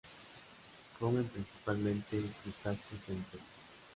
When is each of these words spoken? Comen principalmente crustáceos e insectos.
Comen 0.99 1.25
principalmente 1.35 2.23
crustáceos 2.41 3.07
e 3.09 3.13
insectos. 3.13 3.41